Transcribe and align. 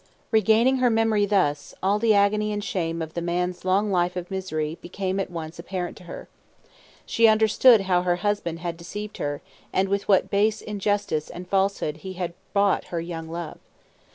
Regaining 0.31 0.77
her 0.77 0.89
memory 0.89 1.27
thus, 1.27 1.75
all 1.83 1.99
the 1.99 2.15
agony 2.15 2.51
and 2.51 2.63
shame 2.63 3.03
of 3.03 3.13
the 3.13 3.21
man's 3.21 3.63
long 3.63 3.91
life 3.91 4.15
of 4.15 4.31
misery 4.31 4.79
became 4.81 5.19
at 5.19 5.29
once 5.29 5.59
apparent 5.59 5.95
to 5.97 6.05
her. 6.05 6.27
She 7.05 7.27
understood 7.27 7.81
how 7.81 8.01
her 8.01 8.15
husband 8.25 8.61
had 8.61 8.77
deceived 8.77 9.17
her, 9.17 9.43
and 9.71 9.87
with 9.89 10.07
what 10.07 10.31
base 10.31 10.59
injustice 10.59 11.29
and 11.29 11.47
falsehood 11.47 11.97
he 11.97 12.13
had 12.13 12.33
bought 12.55 12.85
her 12.85 12.99
young 12.99 13.29
love. 13.29 13.59